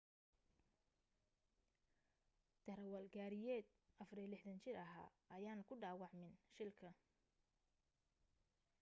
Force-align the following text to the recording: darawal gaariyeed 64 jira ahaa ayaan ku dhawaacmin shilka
darawal 2.67 3.05
gaariyeed 3.17 3.67
64 4.05 4.57
jira 4.63 4.81
ahaa 4.87 5.11
ayaan 5.35 5.61
ku 5.67 5.73
dhawaacmin 5.81 6.33
shilka 6.55 6.89